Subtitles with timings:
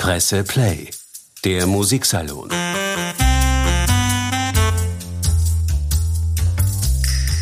[0.00, 0.88] Presse Play,
[1.44, 2.48] der Musiksalon.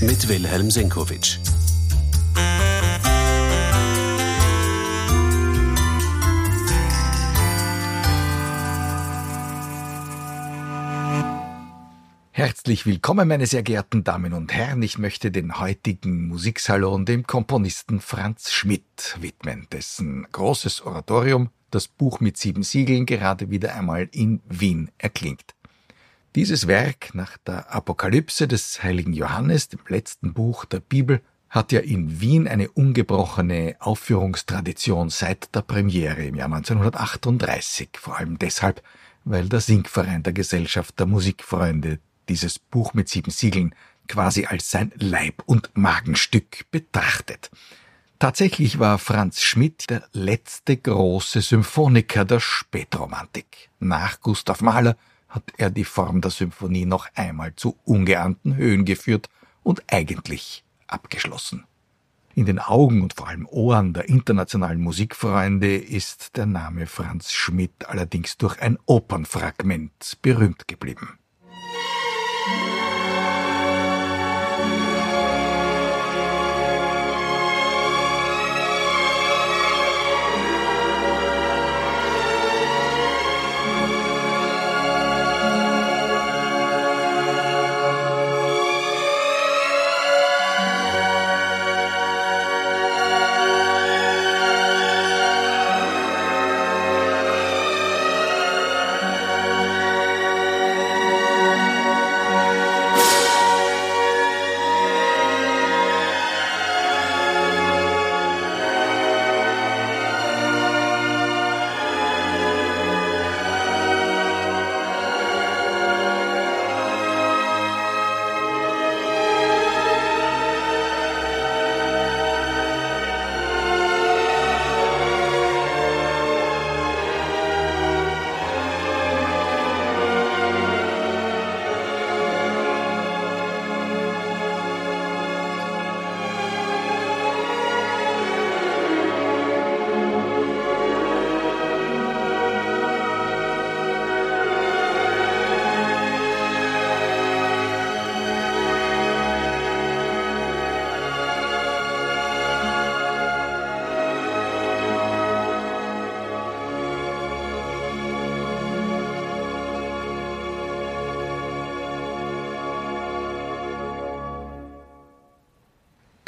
[0.00, 1.38] Mit Wilhelm Senkowitsch.
[12.32, 14.82] Herzlich willkommen, meine sehr geehrten Damen und Herren.
[14.82, 22.20] Ich möchte den heutigen Musiksalon dem Komponisten Franz Schmidt widmen, dessen großes Oratorium, das Buch
[22.20, 25.54] mit sieben Siegeln, gerade wieder einmal in Wien erklingt.
[26.34, 31.20] Dieses Werk nach der Apokalypse des heiligen Johannes, dem letzten Buch der Bibel,
[31.50, 38.38] hat ja in Wien eine ungebrochene Aufführungstradition seit der Premiere im Jahr 1938, vor allem
[38.38, 38.82] deshalb,
[39.24, 41.98] weil der Singverein der Gesellschaft der Musikfreunde
[42.28, 43.74] dieses Buch mit sieben Siegeln
[44.06, 47.50] quasi als sein Leib- und Magenstück betrachtet.
[48.18, 53.70] Tatsächlich war Franz Schmidt der letzte große Symphoniker der Spätromantik.
[53.78, 54.96] Nach Gustav Mahler
[55.28, 59.28] hat er die Form der Symphonie noch einmal zu ungeahnten Höhen geführt
[59.62, 61.64] und eigentlich abgeschlossen.
[62.34, 67.86] In den Augen und vor allem Ohren der internationalen Musikfreunde ist der Name Franz Schmidt
[67.86, 71.20] allerdings durch ein Opernfragment berühmt geblieben.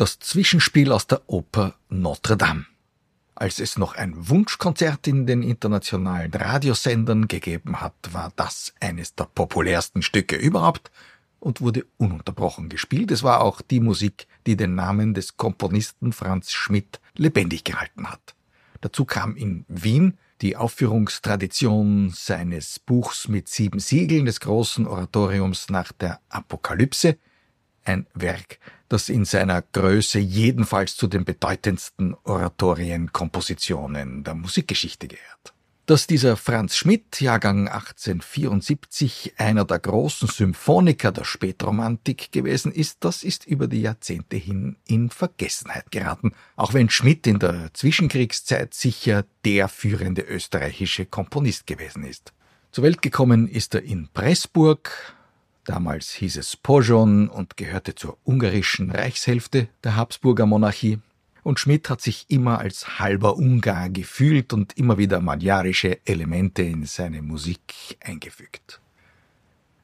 [0.01, 2.65] Das Zwischenspiel aus der Oper Notre Dame.
[3.35, 9.25] Als es noch ein Wunschkonzert in den internationalen Radiosendern gegeben hat, war das eines der
[9.25, 10.91] populärsten Stücke überhaupt
[11.39, 13.11] und wurde ununterbrochen gespielt.
[13.11, 18.35] Es war auch die Musik, die den Namen des Komponisten Franz Schmidt lebendig gehalten hat.
[18.81, 25.93] Dazu kam in Wien die Aufführungstradition seines Buchs mit sieben Siegeln des großen Oratoriums nach
[25.93, 27.19] der Apokalypse,
[27.91, 28.59] ein Werk,
[28.89, 35.55] das in seiner Größe jedenfalls zu den bedeutendsten Oratorienkompositionen der Musikgeschichte gehört.
[35.87, 43.25] Dass dieser Franz Schmidt, Jahrgang 1874, einer der großen Symphoniker der Spätromantik gewesen ist, das
[43.25, 49.25] ist über die Jahrzehnte hin in Vergessenheit geraten, auch wenn Schmidt in der Zwischenkriegszeit sicher
[49.45, 52.33] der führende österreichische Komponist gewesen ist.
[52.71, 55.17] Zur Welt gekommen ist er in Pressburg,
[55.71, 60.99] Damals hieß es Pojon und gehörte zur ungarischen Reichshälfte der Habsburger Monarchie.
[61.45, 66.87] Und Schmidt hat sich immer als halber Ungar gefühlt und immer wieder magyarische Elemente in
[66.87, 68.81] seine Musik eingefügt.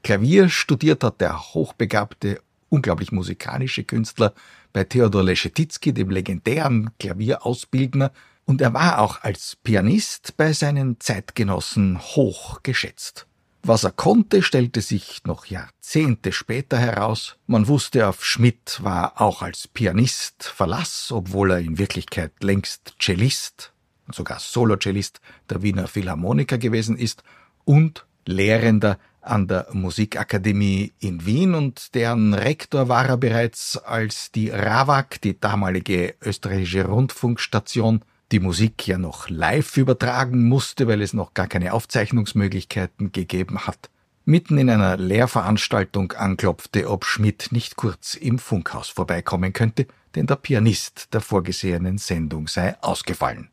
[0.02, 4.34] Klavier studiert hat der hochbegabte, unglaublich musikalische Künstler
[4.72, 8.10] bei Theodor Leschetizky, dem legendären Klavierausbildner,
[8.44, 13.28] und er war auch als Pianist bei seinen Zeitgenossen hoch geschätzt.
[13.68, 17.36] Was er konnte, stellte sich noch Jahrzehnte später heraus.
[17.48, 23.72] Man wusste, auf Schmidt war auch als Pianist Verlass, obwohl er in Wirklichkeit längst Cellist
[24.06, 25.20] und sogar Solocellist
[25.50, 27.24] der Wiener Philharmoniker gewesen ist
[27.64, 34.50] und Lehrender an der Musikakademie in Wien und deren Rektor war er bereits, als die
[34.50, 41.34] RAWAG, die damalige österreichische Rundfunkstation, die Musik ja noch live übertragen musste, weil es noch
[41.34, 43.90] gar keine Aufzeichnungsmöglichkeiten gegeben hat,
[44.24, 50.36] mitten in einer Lehrveranstaltung anklopfte, ob Schmidt nicht kurz im Funkhaus vorbeikommen könnte, denn der
[50.36, 53.50] Pianist der vorgesehenen Sendung sei ausgefallen.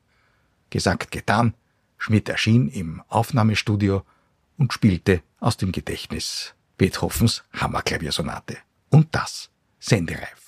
[0.69, 1.53] Gesagt, getan.
[1.99, 4.03] Schmidt erschien im Aufnahmestudio
[4.57, 8.57] und spielte aus dem Gedächtnis Beethovens Hammerklaviersonate.
[8.89, 9.49] Und das
[9.79, 10.43] sendereif.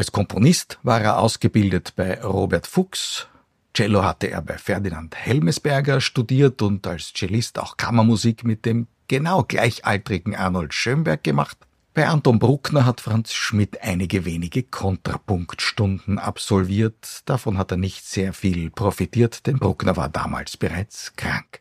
[0.00, 3.28] Als Komponist war er ausgebildet bei Robert Fuchs,
[3.74, 9.42] Cello hatte er bei Ferdinand Helmesberger studiert und als Cellist auch Kammermusik mit dem genau
[9.42, 11.58] gleichaltrigen Arnold Schönberg gemacht.
[11.92, 17.20] Bei Anton Bruckner hat Franz Schmidt einige wenige Kontrapunktstunden absolviert.
[17.26, 21.60] Davon hat er nicht sehr viel profitiert, denn Bruckner war damals bereits krank.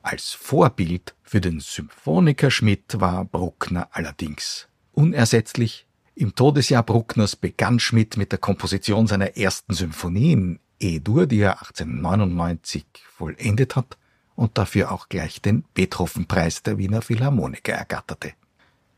[0.00, 5.86] Als Vorbild für den Symphoniker Schmidt war Bruckner allerdings unersetzlich.
[6.20, 11.60] Im Todesjahr Bruckners begann Schmidt mit der Komposition seiner ersten Symphonie in E-Dur, die er
[11.60, 12.84] 1899
[13.16, 13.96] vollendet hat
[14.36, 18.34] und dafür auch gleich den Beethoven-Preis der Wiener Philharmoniker ergatterte.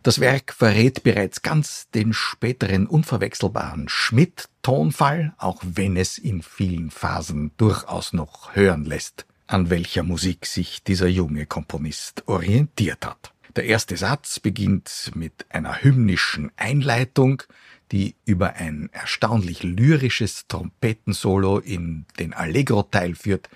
[0.02, 7.52] Das Werk verrät bereits ganz den späteren unverwechselbaren Schmidt-Tonfall, auch wenn es in vielen Phasen
[7.56, 13.31] durchaus noch hören lässt, an welcher Musik sich dieser junge Komponist orientiert hat.
[13.54, 17.42] Der erste Satz beginnt mit einer hymnischen Einleitung,
[17.90, 23.50] die über ein erstaunlich lyrisches Trompetensolo in den Allegro-Teil führt,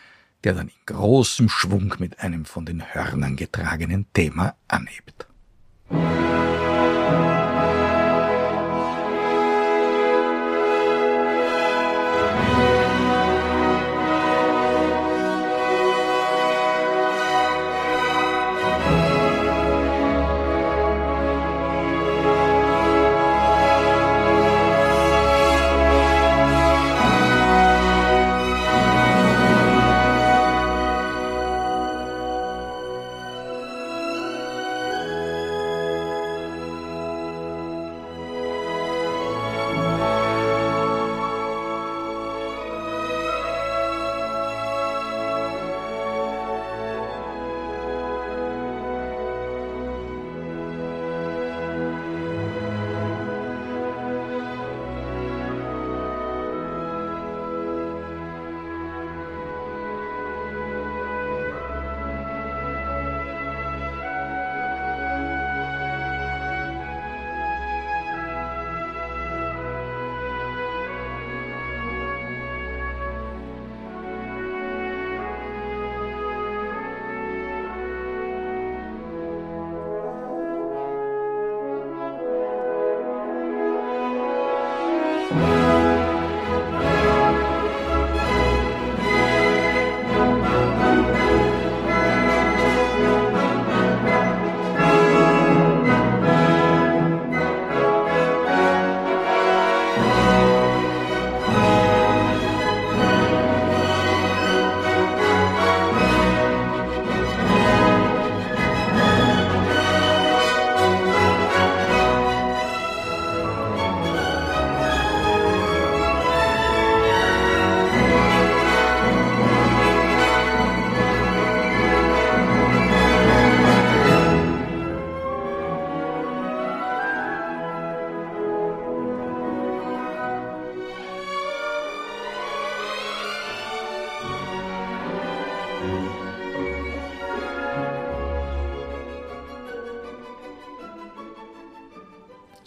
[0.45, 5.27] der dann in großem Schwung mit einem von den Hörnern getragenen Thema anhebt.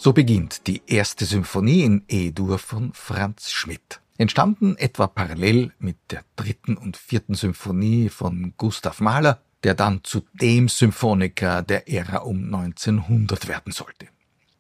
[0.02, 4.00] So beginnt die erste Symphonie in E-Dur von Franz Schmidt.
[4.18, 10.26] Entstanden etwa parallel mit der dritten und vierten Symphonie von Gustav Mahler, der dann zu
[10.32, 14.08] dem Symphoniker der Ära um 1900 werden sollte.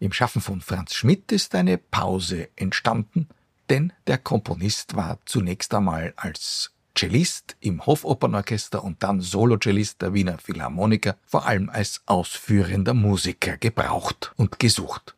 [0.02, 3.30] Im Schaffen von Franz Schmidt ist eine Pause entstanden,
[3.70, 10.38] denn der Komponist war zunächst einmal als Cellist im Hofopernorchester und dann Solocellist der Wiener
[10.38, 15.16] Philharmoniker, vor allem als ausführender Musiker gebraucht und gesucht.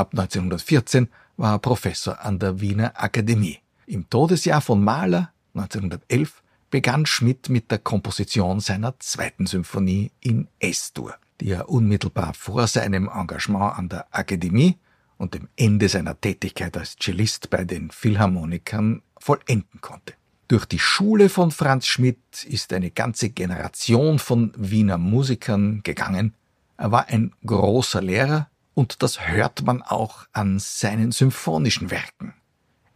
[0.00, 3.58] Ab 1914 war er Professor an der Wiener Akademie.
[3.84, 11.16] Im Todesjahr von Mahler 1911 begann Schmidt mit der Komposition seiner zweiten Symphonie in S-Dur,
[11.42, 14.78] die er unmittelbar vor seinem Engagement an der Akademie
[15.18, 20.14] und dem Ende seiner Tätigkeit als Cellist bei den Philharmonikern vollenden konnte.
[20.48, 26.32] Durch die Schule von Franz Schmidt ist eine ganze Generation von Wiener Musikern gegangen.
[26.78, 28.48] Er war ein großer Lehrer,
[28.80, 32.32] und das hört man auch an seinen symphonischen Werken.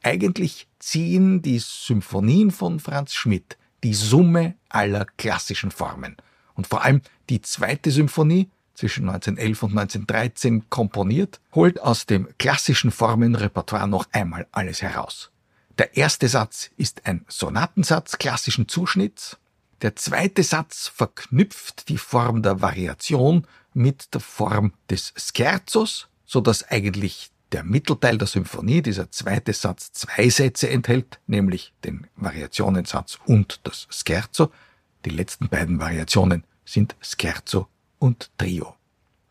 [0.02, 6.16] Eigentlich ziehen die Symphonien von Franz Schmidt die Summe aller klassischen Formen.
[6.54, 12.90] Und vor allem die zweite Symphonie, zwischen 1911 und 1913 komponiert, holt aus dem klassischen
[12.90, 15.32] Formenrepertoire noch einmal alles heraus.
[15.76, 19.36] Der erste Satz ist ein Sonatensatz klassischen Zuschnitts.
[19.82, 26.62] Der zweite Satz verknüpft die Form der Variation mit der Form des Scherzos, so dass
[26.70, 33.60] eigentlich der Mittelteil der Symphonie, dieser zweite Satz, zwei Sätze enthält, nämlich den Variationensatz und
[33.64, 34.50] das Scherzo.
[35.04, 38.74] Die letzten beiden Variationen sind Scherzo und Trio.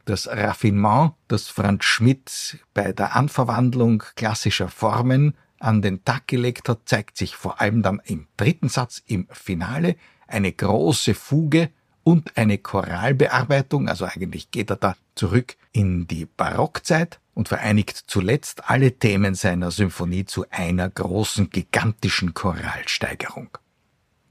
[0.05, 6.81] Das Raffinement, das Franz Schmidt bei der Anverwandlung klassischer Formen an den Tag gelegt hat,
[6.85, 9.95] zeigt sich vor allem dann im dritten Satz im Finale,
[10.27, 11.71] eine große Fuge
[12.03, 18.69] und eine Choralbearbeitung, also eigentlich geht er da zurück in die Barockzeit und vereinigt zuletzt
[18.69, 23.57] alle Themen seiner Symphonie zu einer großen, gigantischen Choralsteigerung.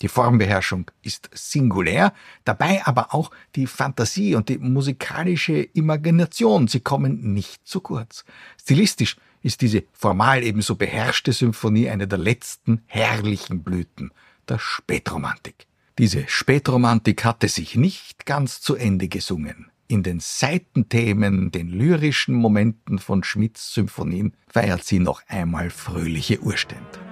[0.03, 2.13] Die Formbeherrschung ist singulär,
[2.45, 8.25] dabei aber auch die Fantasie und die musikalische Imagination, sie kommen nicht zu kurz.
[8.61, 14.11] Stilistisch ist diese formal ebenso beherrschte Symphonie eine der letzten herrlichen Blüten
[14.49, 15.67] der Spätromantik.
[15.99, 19.71] Diese Spätromantik hatte sich nicht ganz zu Ende gesungen.
[19.89, 27.12] In den Seitenthemen, den lyrischen Momenten von Schmidts Symphonien feiert sie noch einmal fröhliche Urstände.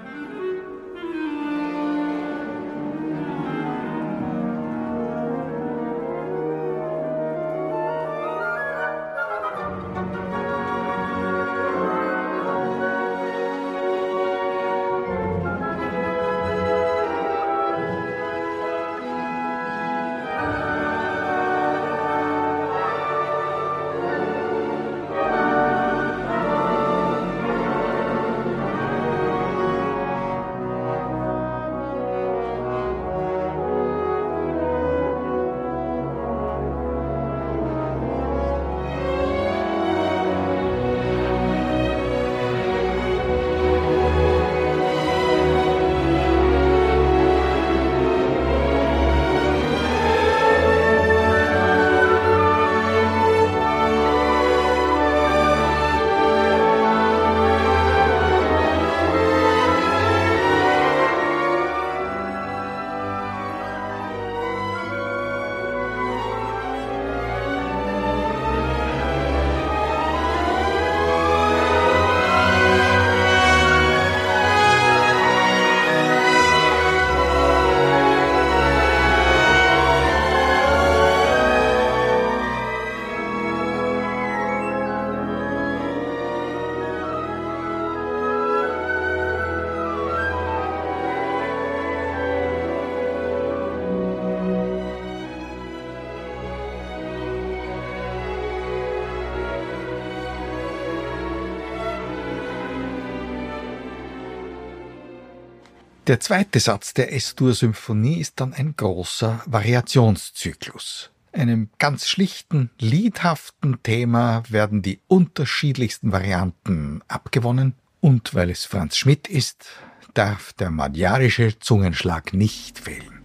[106.11, 111.13] Der zweite Satz der S-Dur-Symphonie ist dann ein großer Variationszyklus.
[111.31, 119.29] Einem ganz schlichten, liedhaften Thema werden die unterschiedlichsten Varianten abgewonnen und weil es Franz Schmidt
[119.29, 119.67] ist,
[120.13, 123.20] darf der madjarische Zungenschlag nicht fehlen.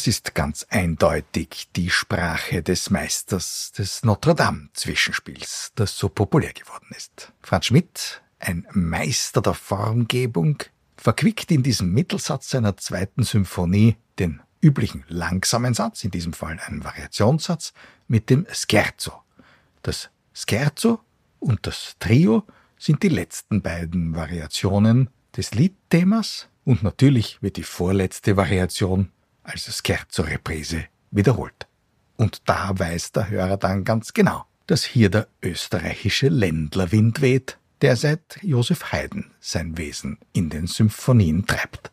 [0.00, 6.54] Das ist ganz eindeutig die Sprache des Meisters des Notre Dame Zwischenspiels, das so populär
[6.54, 7.34] geworden ist.
[7.42, 10.56] Franz Schmidt, ein Meister der Formgebung,
[10.96, 16.82] verquickt in diesem Mittelsatz seiner zweiten Symphonie den üblichen langsamen Satz, in diesem Fall einen
[16.82, 17.74] Variationssatz,
[18.08, 19.12] mit dem Scherzo.
[19.82, 21.00] Das Scherzo
[21.40, 22.46] und das Trio
[22.78, 29.12] sind die letzten beiden Variationen des Liedthemas und natürlich wird die vorletzte Variation
[29.50, 31.66] als Scherzo-Reprise wiederholt.
[32.16, 37.96] Und da weiß der Hörer dann ganz genau, dass hier der österreichische Ländlerwind weht, der
[37.96, 41.90] seit Josef Haydn sein Wesen in den Symphonien treibt.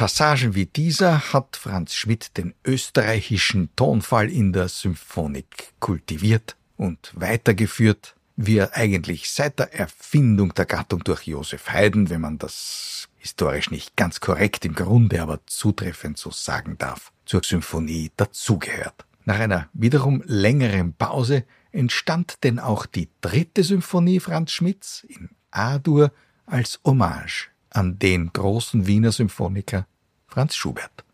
[0.00, 8.14] Passagen wie dieser hat Franz Schmidt den österreichischen Tonfall in der Symphonik kultiviert und weitergeführt,
[8.34, 13.70] wie er eigentlich seit der Erfindung der Gattung durch Josef Haydn, wenn man das historisch
[13.70, 19.04] nicht ganz korrekt im Grunde, aber zutreffend so sagen darf, zur Symphonie dazugehört.
[19.26, 26.10] Nach einer wiederum längeren Pause entstand denn auch die dritte Symphonie Franz Schmidts in A-Dur
[26.46, 29.86] als Hommage an den großen Wiener Symphoniker
[30.30, 31.04] Franz Schubert.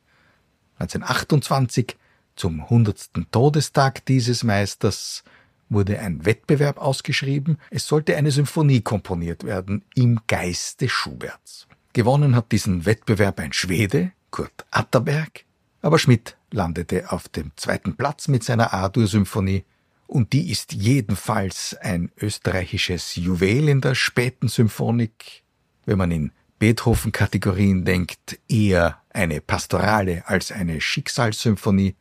[0.78, 1.96] 1928,
[2.36, 3.10] zum 100.
[3.32, 5.24] Todestag dieses Meisters,
[5.68, 7.58] wurde ein Wettbewerb ausgeschrieben.
[7.70, 11.66] Es sollte eine Symphonie komponiert werden im Geiste Schuberts.
[11.92, 15.44] Gewonnen hat diesen Wettbewerb ein Schwede, Kurt Atterberg,
[15.82, 19.64] aber Schmidt landete auf dem zweiten Platz mit seiner A-Dur-Symphonie
[20.06, 25.42] und die ist jedenfalls ein österreichisches Juwel in der späten Symphonik,
[25.84, 31.96] wenn man in Beethoven-Kategorien denkt, eher eine pastorale als eine Schicksalssymphonie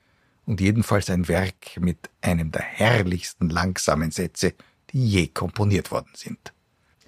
[0.45, 4.53] und jedenfalls ein Werk mit einem der herrlichsten langsamen Sätze,
[4.91, 6.53] die je komponiert worden sind.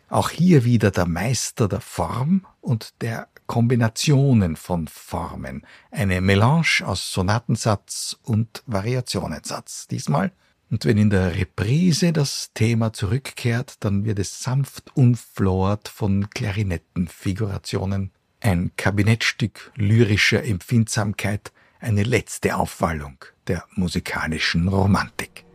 [0.09, 5.65] Auch hier wieder der Meister der Form und der Kombinationen von Formen.
[5.91, 10.31] Eine Melange aus Sonatensatz und Variationensatz diesmal.
[10.69, 18.11] Und wenn in der Reprise das Thema zurückkehrt, dann wird es sanft unflort von Klarinettenfigurationen.
[18.39, 25.46] Ein Kabinettstück lyrischer Empfindsamkeit, eine letzte Aufwallung der musikalischen Romantik.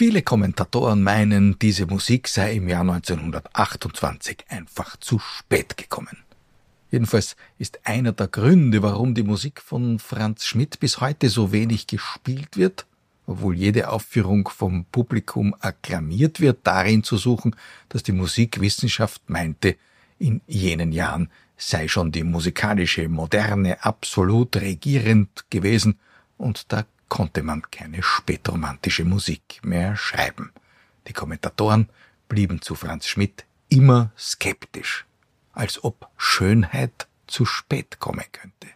[0.00, 6.16] Viele Kommentatoren meinen, diese Musik sei im Jahr 1928 einfach zu spät gekommen.
[6.90, 11.86] Jedenfalls ist einer der Gründe, warum die Musik von Franz Schmidt bis heute so wenig
[11.86, 12.86] gespielt wird,
[13.26, 17.54] obwohl jede Aufführung vom Publikum akklamiert wird, darin zu suchen,
[17.90, 19.76] dass die Musikwissenschaft meinte,
[20.18, 25.98] in jenen Jahren sei schon die musikalische Moderne absolut regierend gewesen
[26.38, 30.52] und da konnte man keine spätromantische Musik mehr schreiben.
[31.06, 31.90] Die Kommentatoren
[32.28, 35.04] blieben zu Franz Schmidt immer skeptisch,
[35.52, 38.68] als ob Schönheit zu spät kommen könnte.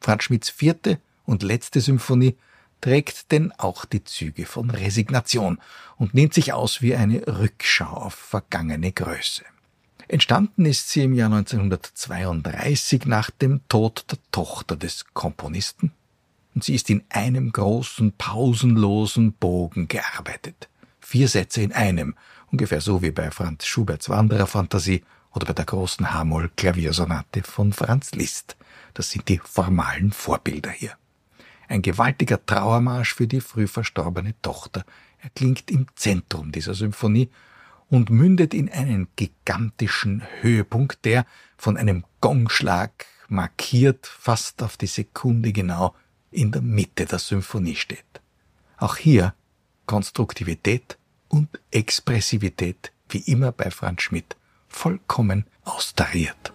[0.00, 2.38] Franz Schmidts vierte und letzte Symphonie
[2.80, 5.58] trägt denn auch die Züge von Resignation
[5.96, 9.44] und nimmt sich aus wie eine Rückschau auf vergangene Größe.
[10.08, 15.92] Entstanden ist sie im Jahr 1932 nach dem Tod der Tochter des Komponisten
[16.54, 20.68] und sie ist in einem großen, pausenlosen Bogen gearbeitet.
[21.00, 22.14] Vier Sätze in einem,
[22.50, 28.56] ungefähr so wie bei Franz Schuberts Wandererfantasie oder bei der großen Hamoll-Klaviersonate von Franz Liszt.
[28.94, 30.92] Das sind die formalen Vorbilder hier.
[31.68, 34.84] Ein gewaltiger Trauermarsch für die früh verstorbene Tochter.
[35.20, 37.30] Er klingt im Zentrum dieser Symphonie
[37.88, 41.24] und mündet in einen gigantischen Höhepunkt, der
[41.56, 45.94] von einem Gongschlag markiert, fast auf die Sekunde genau,
[46.32, 48.20] in der Mitte der Symphonie steht.
[48.78, 49.34] Auch hier
[49.86, 54.36] Konstruktivität und Expressivität, wie immer bei Franz Schmidt,
[54.68, 56.52] vollkommen austariert.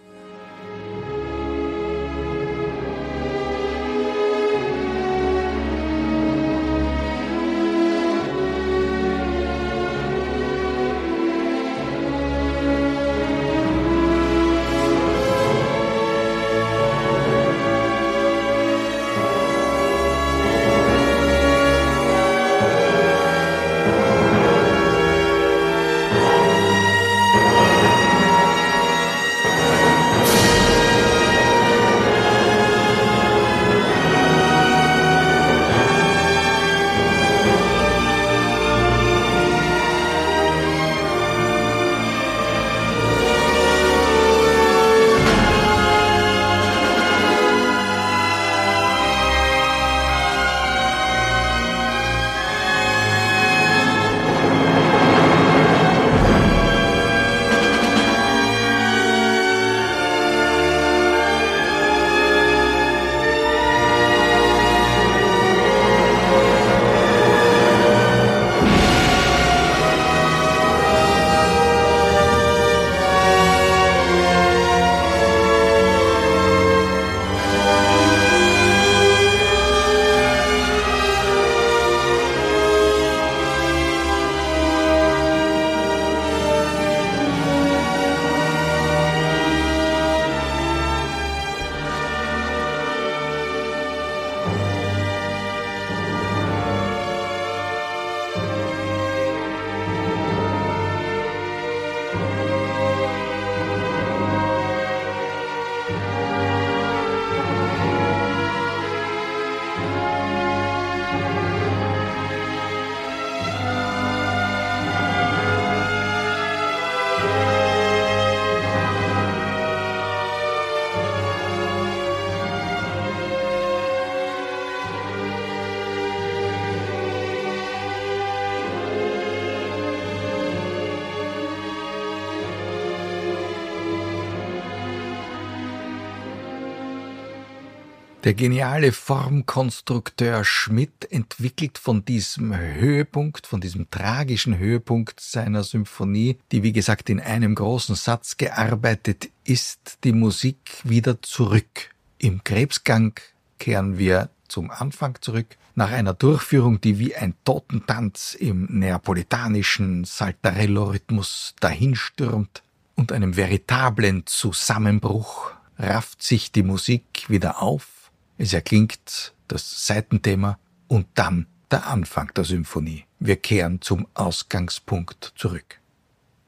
[138.24, 146.64] Der geniale Formkonstrukteur Schmidt entwickelt von diesem Höhepunkt, von diesem tragischen Höhepunkt seiner Symphonie, die
[146.64, 151.94] wie gesagt in einem großen Satz gearbeitet ist, die Musik wieder zurück.
[152.18, 153.14] Im Krebsgang
[153.60, 161.54] kehren wir zum Anfang zurück, nach einer Durchführung, die wie ein Totentanz im neapolitanischen Saltarello-Rhythmus
[161.60, 162.64] dahinstürmt
[162.96, 167.97] und einem veritablen Zusammenbruch rafft sich die Musik wieder auf
[168.38, 173.04] es erklingt das Seitenthema und dann der Anfang der Symphonie.
[173.18, 175.80] Wir kehren zum Ausgangspunkt zurück.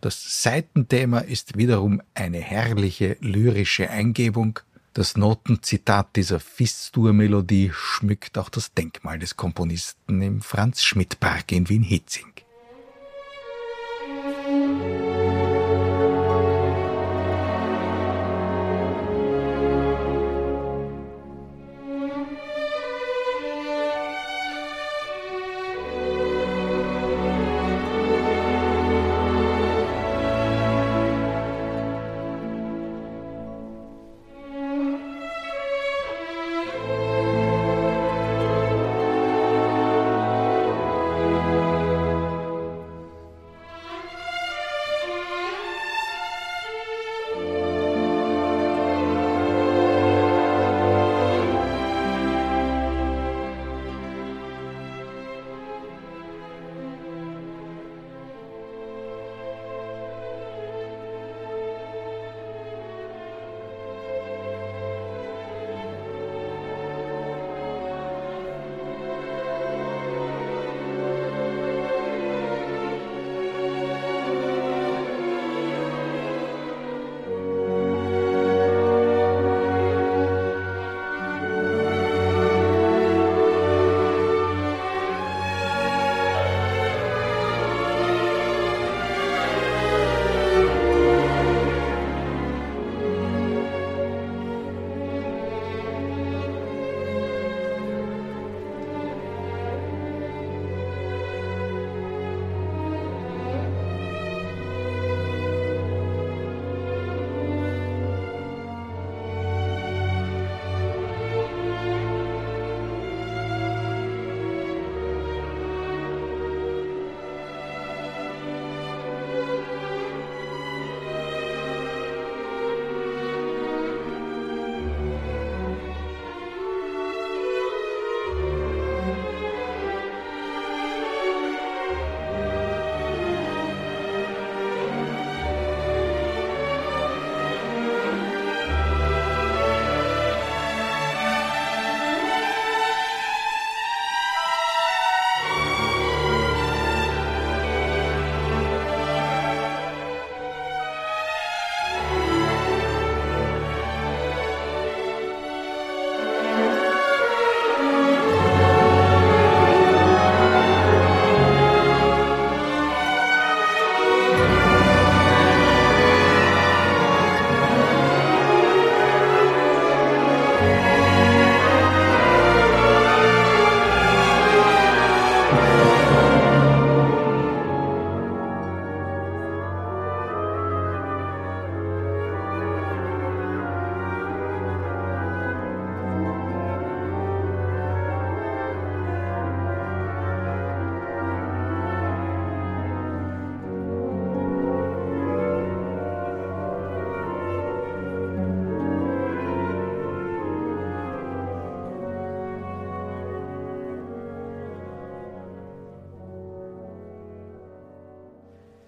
[0.00, 4.60] Das Seitenthema ist wiederum eine herrliche lyrische Eingebung.
[4.94, 12.32] Das Notenzitat dieser Fistur-Melodie schmückt auch das Denkmal des Komponisten im Franz-Schmidt-Park in Wien-Hitzing.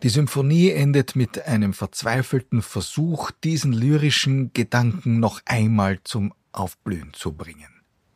[0.03, 7.33] Die Symphonie endet mit einem verzweifelten Versuch, diesen lyrischen Gedanken noch einmal zum Aufblühen zu
[7.33, 7.69] bringen.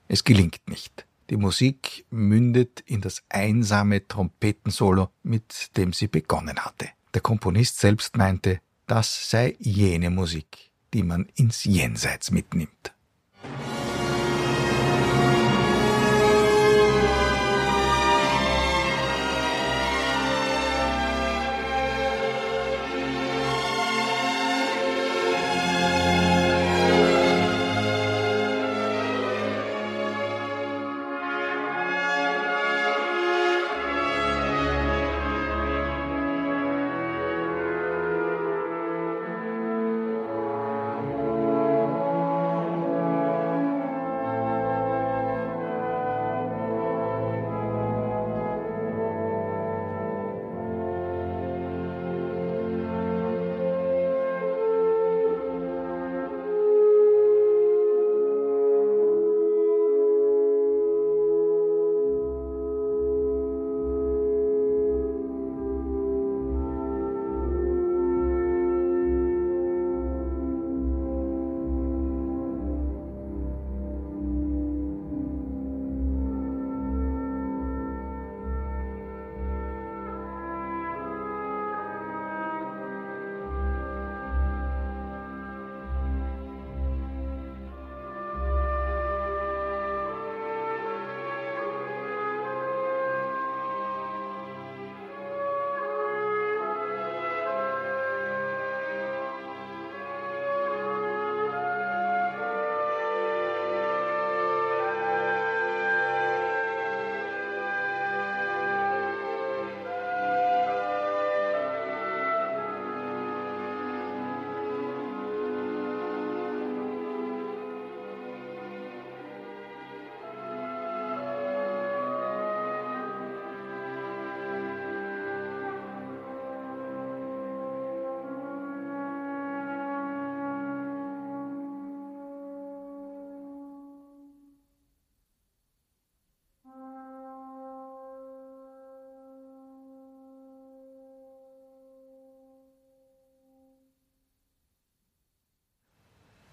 [0.08, 1.06] Es gelingt nicht.
[1.30, 6.88] Die Musik mündet in das einsame Trompetensolo, mit dem sie begonnen hatte.
[7.14, 12.95] Der Komponist selbst meinte, das sei jene Musik, die man ins Jenseits mitnimmt.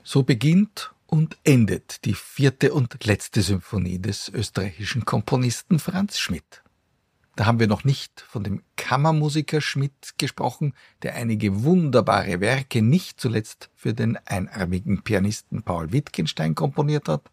[0.06, 6.62] So beginnt und endet die vierte und letzte Symphonie des österreichischen Komponisten Franz Schmidt.
[7.38, 10.74] Da haben wir noch nicht von dem Kammermusiker Schmidt gesprochen,
[11.04, 17.32] der einige wunderbare Werke nicht zuletzt für den einarmigen Pianisten Paul Wittgenstein komponiert hat.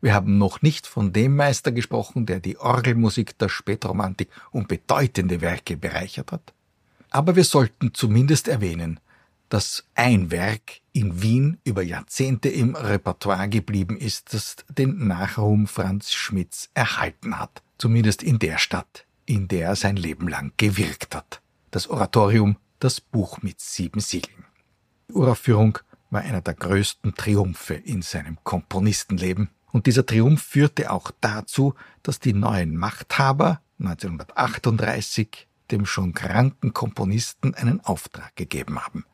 [0.00, 5.42] Wir haben noch nicht von dem Meister gesprochen, der die Orgelmusik der Spätromantik um bedeutende
[5.42, 6.54] Werke bereichert hat.
[7.10, 9.00] Aber wir sollten zumindest erwähnen,
[9.48, 16.12] dass ein Werk in Wien über Jahrzehnte im Repertoire geblieben ist, das den Nachruhm Franz
[16.12, 21.40] Schmidts erhalten hat, zumindest in der Stadt, in der er sein Leben lang gewirkt hat.
[21.70, 24.44] Das Oratorium, das Buch mit sieben Siegeln.
[25.08, 25.78] Die Uraufführung
[26.10, 29.50] war einer der größten Triumphe in seinem Komponistenleben.
[29.72, 37.54] Und dieser Triumph führte auch dazu, dass die neuen Machthaber 1938 dem schon kranken Komponisten
[37.54, 39.04] einen Auftrag gegeben haben.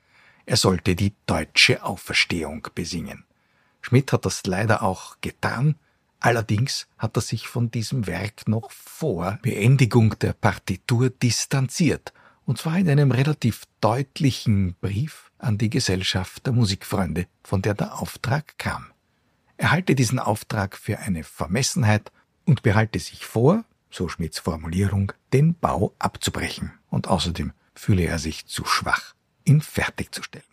[0.44, 3.24] Er sollte die deutsche Auferstehung besingen.
[3.80, 5.76] Schmidt hat das leider auch getan,
[6.20, 12.12] allerdings hat er sich von diesem Werk noch vor Beendigung der Partitur distanziert,
[12.44, 18.00] und zwar in einem relativ deutlichen Brief an die Gesellschaft der Musikfreunde, von der der
[18.00, 18.86] Auftrag kam.
[19.56, 22.10] Er halte diesen Auftrag für eine Vermessenheit
[22.46, 28.46] und behalte sich vor, so Schmidts Formulierung, den Bau abzubrechen, und außerdem fühle er sich
[28.46, 29.14] zu schwach
[29.44, 30.44] ihn fertigzustellen.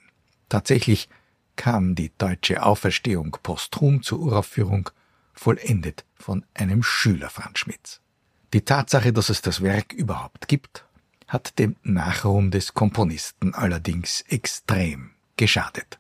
[0.50, 1.10] Tatsächlich
[1.56, 4.90] kam die deutsche Auferstehung posthum zur Uraufführung,
[5.34, 8.02] vollendet von einem Schüler Franz Schmidts.
[8.54, 10.86] Die Tatsache, dass es das Werk überhaupt gibt,
[11.28, 16.00] hat dem Nachruhm des Komponisten allerdings extrem geschadet.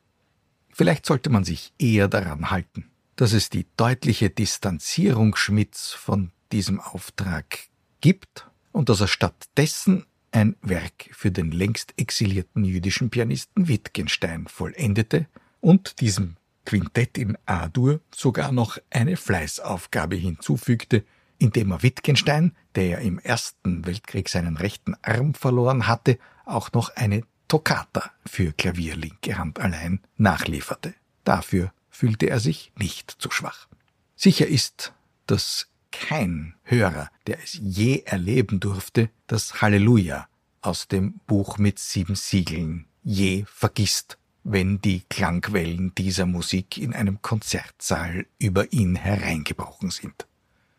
[0.71, 6.79] Vielleicht sollte man sich eher daran halten, dass es die deutliche Distanzierung Schmidts von diesem
[6.79, 7.59] Auftrag
[8.01, 15.27] gibt und dass er stattdessen ein Werk für den längst exilierten jüdischen Pianisten Wittgenstein vollendete
[15.61, 21.03] und diesem Quintett in A-Dur sogar noch eine Fleißaufgabe hinzufügte,
[21.37, 27.23] indem er Wittgenstein, der im Ersten Weltkrieg seinen rechten Arm verloren hatte, auch noch eine
[27.47, 30.93] Toccata für Klavier linke Hand allein nachlieferte.
[31.23, 33.67] Dafür fühlte er sich nicht zu schwach.
[34.15, 34.93] Sicher ist,
[35.25, 40.27] dass kein Hörer, der es je erleben durfte, das Halleluja
[40.61, 47.21] aus dem Buch mit sieben Siegeln je vergisst, wenn die Klangwellen dieser Musik in einem
[47.21, 50.27] Konzertsaal über ihn hereingebrochen sind.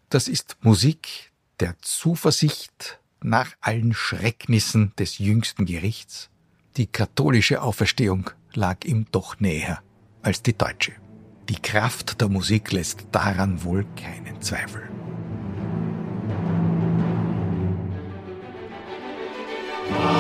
[0.09, 6.31] Das ist Musik der Zuversicht nach allen Schrecknissen des jüngsten Gerichts.
[6.77, 9.83] Die katholische Auferstehung lag ihm doch näher
[10.23, 10.93] als die deutsche.
[11.51, 14.83] Die Kraft der Musik lässt daran wohl keinen Zweifel.
[19.93, 20.20] Ah.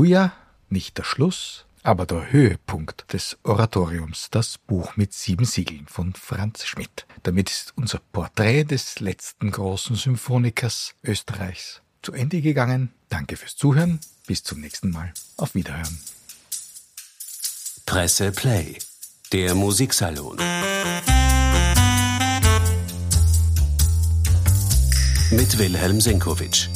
[0.00, 0.32] Halleluja,
[0.70, 6.64] nicht der Schluss, aber der Höhepunkt des Oratoriums, das Buch mit sieben Siegeln von Franz
[6.64, 7.06] Schmidt.
[7.22, 12.94] Damit ist unser Porträt des letzten großen Symphonikers Österreichs zu Ende gegangen.
[13.10, 14.00] Danke fürs Zuhören.
[14.26, 15.12] Bis zum nächsten Mal.
[15.36, 15.98] Auf Wiederhören.
[17.84, 18.78] Presse Play,
[19.34, 20.38] der Musiksalon.
[25.30, 26.70] Mit Wilhelm Senkowitsch.